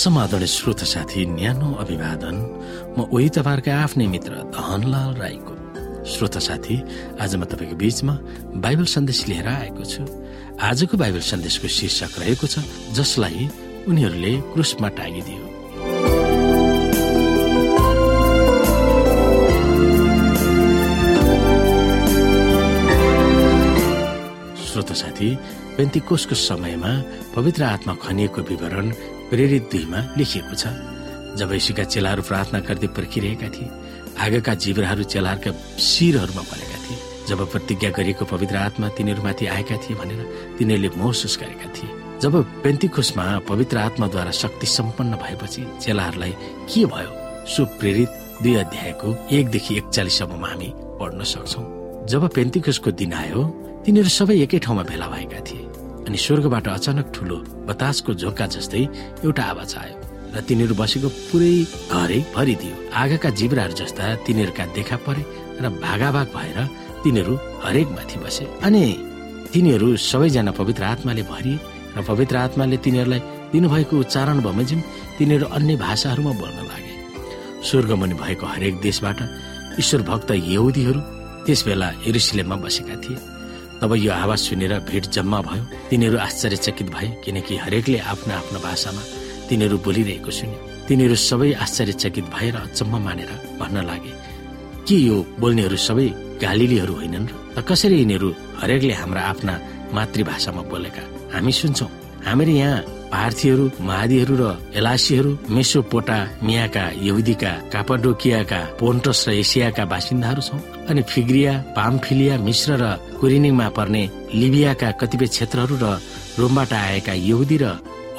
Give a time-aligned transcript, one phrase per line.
[0.00, 2.36] समादर श्रोत साथी न्यानो अभिवादन।
[2.96, 5.54] म उही तपाईँहरूका आफ्नै मित्र धनलाल राईको।
[6.08, 6.76] श्रोत साथी
[7.20, 8.14] आज म तपाईँको बीचमा
[8.64, 10.02] बाइबल सन्देश लिएर आएको छु।
[10.56, 12.64] आजको बाइबल सन्देशको शीर्षक रहेको छ
[12.96, 13.44] जसलाई
[13.92, 15.44] उनीहरूले क्रुसमा टाँगिदियो।
[24.64, 25.30] श्रोत साथी
[25.76, 26.92] पेन्तिकोसको समयमा
[27.36, 28.88] पवित्र आत्मा खनिएको विवरण
[29.30, 30.74] प्रेरित दुईमा लेखिएको छ
[31.38, 33.68] जब यीशुका चेलाहरू प्रार्थना गर्दै पर्खिरहेका थिए
[34.24, 36.98] आगका जिब्राहरू चेलाहरूका शिरहरूमा परेका थिए
[37.28, 40.20] जब प्रतिज्ञा गरिएको पवित्र आत्मा तिनीहरूमाथि आएका थिए भनेर
[40.58, 41.90] तिनीहरूले महसुस गरेका थिए।
[42.22, 46.34] जब पेन्तिकुसमा पवित्र आत्माद्वारा शक्ति सम्पन्न भएपछि चेलाहरूलाई
[46.70, 47.10] के भयो?
[47.46, 48.10] सो प्रेरित
[48.42, 50.70] दुई अध्यायको एकदेखि एकचालिससम्ममा हामी
[51.00, 51.62] पढ्न सक्छौ।
[52.10, 53.42] जब पेन्तिकुसको दिन आयो
[53.86, 55.59] तिनीहरू सबै एकै ठाउँमा भेला भएका थिए।
[56.10, 57.36] अनि स्वर्गबाट अचानक ठुलो
[57.70, 58.82] बतासको झोका जस्तै
[59.22, 59.96] एउटा आवाज आयो
[60.34, 61.54] र तिनीहरू बसेको पुरै
[61.94, 65.22] घरै भरिदियो। आगाका जिब्राहरू जस्ता तिनीहरूका देखा परे
[65.62, 66.58] र भागाभाग भएर
[67.06, 68.82] तिनीहरू हरेक माथि बसे। अनि
[69.54, 71.62] तिनीहरू सबैजना पवित्र आत्माले भरिए
[71.94, 73.20] र पवित्र आत्माले तिनीहरूलाई
[73.54, 74.80] दिनुभएको उच्चारण बमोजिम
[75.18, 76.94] तिनीहरू अन्य भाषाहरूमा बोल्न लागे।
[77.70, 79.18] स्वर्गमुनि भएको हरेक देशबाट
[79.78, 81.00] ईश्वर भक्त यहुदीहरू
[81.46, 83.18] त्यस बेला एरुसलेममा बसेका थिए।
[83.80, 89.02] तब यो आवाज सुनेर भिड जम्मा भयो। तिनीहरू आश्चर्यचकित भए किनकि हरेकले आफ्नो आफ्नो भाषामा
[89.48, 94.12] तिनीहरू बोलिरहेको सुन्यो। तिनीहरू सबै आश्चर्यचकित भएर अचम्म मानेर भन्न लागे
[94.84, 96.06] के यो बोल्नेहरू सबै
[96.44, 97.32] गालिलीहरू होइनन् र?
[97.56, 98.28] त कसरी यिनीहरू
[98.60, 99.54] हरेकले हाम्रा आफ्ना
[99.96, 101.02] मातृभाषामा बोलेका?
[101.32, 101.86] हामी सुन्छौ।
[102.26, 104.44] हामीले यहाँ पार्थीहरू महादीहरू र
[104.78, 112.84] एलासीहरू मेसोपोटा मियाका यहुदीका कापाडोकियाका पोन्टस र एसियाका बासिन्दाहरू छौँ अनि फिग्रिया पामफिलिया मिश्र र
[113.20, 114.02] कुरिनिङमा पर्ने
[114.40, 115.86] लिबियाका कतिपय क्षेत्रहरू र
[116.40, 117.66] रोमबाट आएका यहुदी र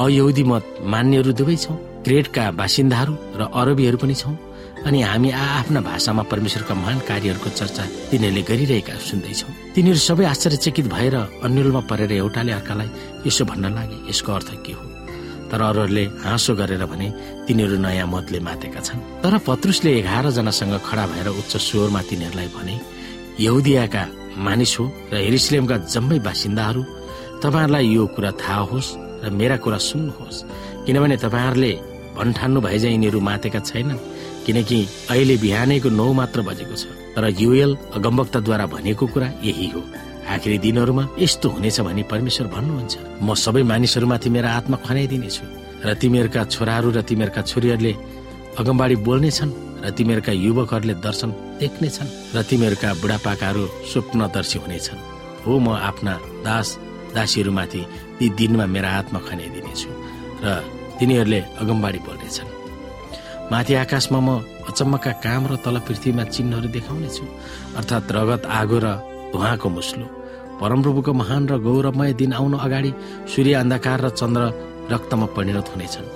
[0.00, 4.34] अयहुदी मत मान्यहरू दुवै छौँ। क्रेटका बासिन्दाहरू र अरबीहरू पनि छौँ।
[4.86, 10.86] अनि हामी आ आफ्ना भाषामा परमेश्वरका महान कार्यहरूको चर्चा तिनीहरूले गरिरहेका सुन्दैछौ। तिनीहरू सबै आश्चर्यचकित
[10.88, 11.14] भएर
[11.44, 12.88] अन्यलमा परेर एउटाले अर्कालाई
[13.26, 14.84] यसो भन्न लागे यसको अर्थ के हो?
[15.50, 17.08] तर अरूहरूले हाँसो गरेर भने
[17.46, 22.74] तिनीहरू नयाँ मतले मातेका छन्। तर पत्रुसले एघार जनासँग खडा भएर उच्च स्वरमा तिनीहरूलाई भने
[23.40, 24.04] यहुदियाका
[24.46, 26.82] मानिस हो र हेरिसलेमका जम्मै बासिन्दाहरू
[27.42, 28.90] तपाईँहरूलाई यो कुरा थाहा होस्
[29.24, 30.44] र मेरा कुरा सुन्नुहोस्।
[30.86, 31.72] किनभने तपाईँहरूले
[32.16, 34.00] भन्ठान्नु भए चाहिँ यिनीहरू मातेका छैनन्।
[34.46, 34.78] किनकि
[35.10, 36.84] अहिले बिहानैको नौ मात्र बजेको छ।
[37.14, 39.82] तर युएल अगम्बक्ताद्वारा भनेको कुरा यही हो।
[40.30, 45.44] आखिरी दिनहरूमा यस्तो हुनेछ भनी परमेश्वर भन्नुहुन्छ। म सबै मानिसहरूमाथि मेरा आत्मा खनाइदिनेछु।
[45.86, 47.92] र तिमीहरूका छोराहरू र तिमीहरूका छोरीहरूले
[48.60, 49.52] अगमबाडी बोल्नेछन्
[49.84, 51.30] र तिमीहरूका युवकहरूले दर्शन
[51.60, 55.00] देख्नेछन् र तिमीहरूका बुढापाकाहरू स्वप्नदर्शी हुनेछन्।
[55.44, 56.14] हो म आफ्ना
[56.46, 56.68] दास
[57.16, 57.82] दासीहरूमाथि
[58.18, 59.88] ती दिनमा मेरा आत्मा खनाइदिनेछु।
[60.44, 60.46] र
[61.00, 62.59] तिनीहरूले अगमबाडी बोल्नेछन्।
[63.50, 64.28] माथि आकाशमा म
[64.70, 67.24] अचम्मका काम र तल पृथ्वीमा चिन्हहरू देखाउनेछु।
[67.78, 68.86] अर्थात् रगत आगो र
[69.34, 70.06] धुवाको मुस्लो।
[70.60, 72.90] परमप्रभुको महान र गौरवमय दिन आउनु अगाडि
[73.26, 74.42] सूर्य अन्धकार र चन्द्र
[74.92, 76.08] रक्तमा परिणत हुनेछन्।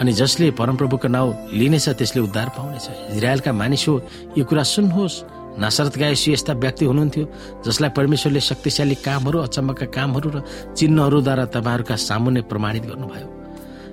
[0.00, 3.94] अनि जसले परमप्रभुको नाउँ लिनेछ त्यसले उद्धार पाउनेछ। इजरायलका मानिस हो
[4.36, 5.16] यो कुरा सुन्नुहोस्।
[5.60, 7.24] नसरत गायसु यस्ता व्यक्ति हुनुहुन्थ्यो
[7.66, 10.38] जसलाई परमेश्वरले शक्तिशाली कामहरू अचम्मका कामहरू र
[10.76, 13.28] चिन्हहरूद्वारा तपाईँहरूका सामुन्ने प्रमाणित गर्नुभयो।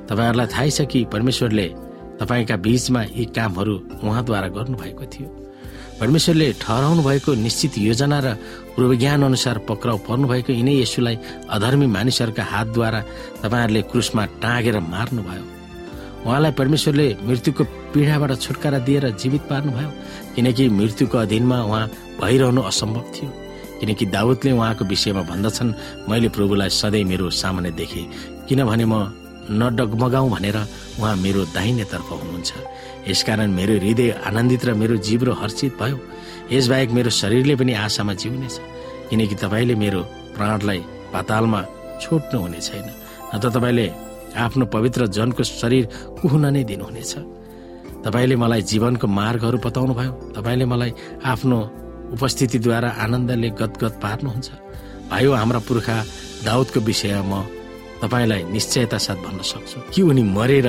[0.07, 1.67] तपाईँहरूलाई थाहै छ कि परमेश्वरले
[2.19, 5.29] तपाईँका बीचमा यी कामहरू उहाँद्वारा गर्नुभएको थियो।
[5.99, 8.27] परमेश्वरले ठहराउनु भएको निश्चित योजना र
[8.75, 11.17] पूर्वज्ञान अनुसार पक्राउ पर्नुभएको यिनै यसुलाई
[11.49, 13.01] अधर्मी मानिसहरूका हातद्वारा
[13.41, 15.45] तपाईँहरूले क्रुसमा टाँगेर मार्नुभयो।
[16.25, 17.63] उहाँलाई परमेश्वरले मृत्युको
[17.93, 19.89] पीडाबाट छुटकारा दिएर जीवित पार्नुभयो
[20.35, 21.85] किनकि मृत्युको अधीनमा उहाँ
[22.21, 23.29] भइरहनु असम्भव थियो।
[23.79, 25.73] किनकि दाउदले उहाँको विषयमा भन्दछन्
[26.09, 28.05] मैले प्रभुलाई सधैँ मेरो सामान्य देखेँ।
[28.49, 28.95] किनभने म
[29.49, 30.57] नडगमगाउँ भनेर
[30.99, 32.51] उहाँ मेरो दाहिनेतर्फ हुनुहुन्छ।
[33.07, 35.97] यसकारण मेरो हृदय आनन्दित र मेरो जिब्रो हर्षित भयो।
[36.51, 38.55] यसबाहेक मेरो शरीरले पनि आशामा जिउनेछ
[39.09, 40.01] किनकि तपाईँले मेरो
[40.35, 40.79] प्राणलाई
[41.13, 41.61] पातालमा
[42.01, 42.87] छोड्नु हुने छैन।
[43.31, 43.85] न त तपाईँले
[44.35, 45.85] आफ्नो पवित्र जनको शरीर
[46.21, 47.13] कुहुन नै दिनुहुनेछ।
[48.05, 50.91] तपाईँले मलाई जीवनको मार्गहरू बताउनु भयो तपाईँले मलाई
[51.23, 51.57] आफ्नो
[52.15, 54.47] उपस्थितिद्वारा आनन्दले गदगद पार्नुहुन्छ।
[55.11, 55.97] भाइ हाम्रा पुर्खा
[56.45, 57.56] दाउदको विषयमा म
[58.01, 60.67] तपाईँलाई निश्चयता साथ भन्न सक्छु। कि उनी मरेर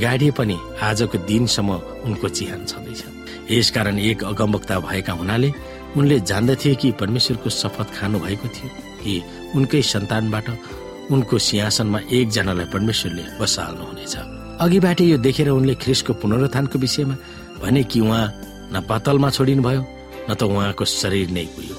[0.00, 1.70] गाडिए पनि आजको दिनसम्म
[2.06, 3.02] उनको चिहान छँदैछ।
[3.50, 5.52] यसकारण एक अगमवक्ता भएका हुनाले
[5.96, 8.70] उनले जान्दथे कि परमेश्वरको शपथ खानु भएको थियो
[9.02, 9.12] कि
[9.56, 10.48] उनकै सन्तानबाट
[11.10, 14.14] उनको सिंहासनमा एकजनालाई परमेश्वरले बसाल्नुहुनेछ।
[14.60, 17.16] अघिबाट यो देखेर उनले ख्रिसको पुनरुत्थानको विषयमा
[17.62, 18.24] भने कि उहाँ
[18.72, 19.82] न पातलमा छोडिनु भयो
[20.30, 21.76] न त उहाँको शरीर नै पुग्यो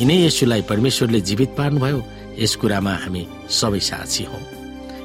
[0.00, 1.98] यिनै यसुलाई परमेश्वरले जीवित पार्नुभयो
[2.38, 4.38] यस कुरामा हामी सबै साक्षी हौ।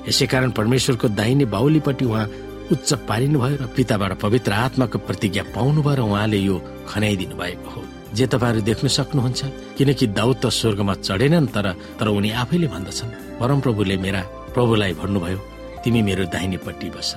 [0.10, 2.26] यसै कारण परमेश्वरको दाहिने बाहुलीपट्टि उहाँ
[2.74, 6.56] उच्च पारिनुभयो र पिताबाट पवित्र आत्माको प्रतिज्ञा पाउनुभयो र उहाँले यो
[6.90, 7.82] खनाइदिनु भएको हो।
[8.18, 9.40] जे तपाईँहरू देख्न सक्नुहुन्छ
[9.78, 11.66] किनकि दाउद त स्वर्गमा चढेनन् तर
[12.00, 14.22] तर उनी आफैले भन्दछन्। परमप्रभुले मेरा
[14.54, 15.40] प्रभुलाई भन्नुभयो
[15.84, 17.14] तिमी मेरो दाहिनेपट्टि बस्छ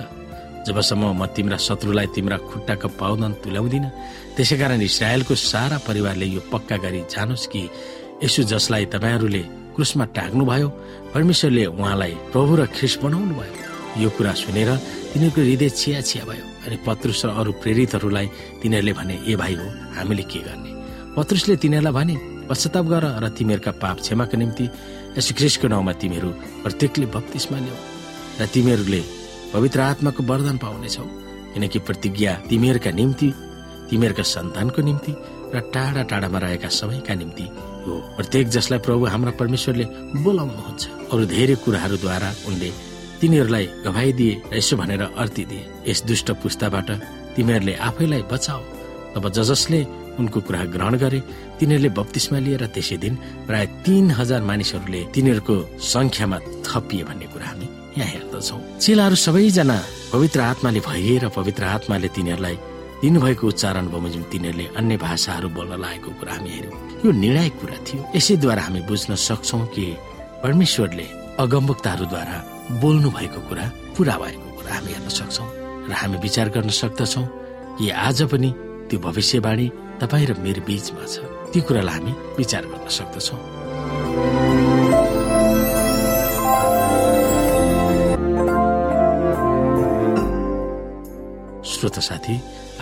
[0.67, 3.85] जबसम्म म तिम्रा शत्रुलाई तिम्रा खुट्टाको पाउदन तुल्याउँदिन
[4.37, 7.61] त्यसै कारण इसरायलको सारा परिवारले यो पक्का गरी जानोस् कि
[8.23, 9.43] यसो जसलाई तपाईँहरूले
[9.75, 10.67] क्रुसमा टाग्नुभयो।
[11.13, 14.69] परमेश्वरले उहाँलाई प्रभु र ख्रिस बनाउनु भयो यो कुरा सुनेर
[15.13, 18.27] तिनीहरूको हृदय छिया छिया भयो अनि पत्रुस र अरू प्रेरितहरूलाई
[18.61, 19.67] तिनीहरूले भने ए भाइ हो
[19.97, 20.71] हामीले के गर्ने?
[21.15, 22.15] पत्रुसले तिनीहरूलाई भने
[22.49, 24.65] पश्चाताप गर र तिमीहरूका पाप क्षमाको निम्ति
[25.17, 26.29] यसो ख्रिसको नाउँमा तिमीहरू
[26.63, 27.79] प्रत्येकले बत्तिसमा ल्याऊ
[28.39, 29.01] र तिमीहरूले
[29.53, 31.05] पवित्र आत्माको वरदान पाउनेछौ।
[31.53, 33.29] किनकि प्रतिज्ञा तिमीहरूका निम्ति
[33.89, 35.11] तिमीहरूका सन्तानको निम्ति
[35.53, 37.45] र टाढा टाढामा रहेका सबैका निम्ति
[37.85, 39.85] हो। प्रत्येक जसलाई प्रभु हाम्रा परमेश्वरले
[40.23, 42.69] बोलाउनुहुन्छ अरू धेरै कुराहरूद्वारा उनले
[43.19, 45.03] तिनीहरूलाई गभाइदिए र यसो भनेर
[45.37, 46.89] दिए। यस दुष्ट पुस्ताबाट
[47.35, 48.61] तिमीहरूले आफैलाई बचाओ
[49.13, 49.79] तब ज जसले
[50.19, 51.19] उनको कुरा ग्रहण गरे
[51.59, 53.13] तिनीहरूले बत्तिसमा लिएर त्यसै दिन
[53.47, 55.55] प्राय तीन हजार मानिसहरूले तिनीहरूको
[55.93, 56.37] संख्यामा
[56.67, 59.77] थपिए भन्ने कुरा हामी यहाँ हेर्दछौ। चेलाहरू सबैजना
[60.13, 62.57] पवित्र आत्माले भइए र पवित्र आत्माले तिनीहरूलाई
[63.03, 68.01] दिनुभएको उच्चारण बमोजिम तिनीहरूले अन्य भाषाहरू बोल्न लागेको कुरा हामी हेऱ्यौँ। यो निर्णायक कुरा थियो।
[68.15, 69.85] यसैद्वारा हामी बुझ्न सक्छौ कि
[70.43, 71.07] परमेश्वरले
[71.43, 72.37] अगमवक्ताहरूद्वारा
[72.79, 73.65] बोल्नु भएको कुरा
[73.97, 75.45] पुरा भएको कुरा हामी हेर्न सक्छौ
[75.83, 77.23] र हामी विचार गर्न सक्दछौ
[77.75, 78.49] कि आज पनि
[78.87, 79.67] त्यो भविष्यवाणी
[79.99, 83.35] तपाईँ र मेरो बीचमा छ। त्यो कुरालाई हामी विचार गर्न सक्दछौ।
[91.67, 92.62] श्रोता साथी